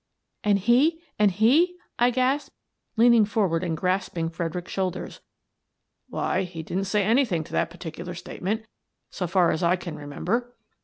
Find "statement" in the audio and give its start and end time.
8.15-8.65